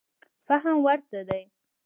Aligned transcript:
فهم 0.47 0.75
ورته 0.85 1.19
دی. 1.29 1.43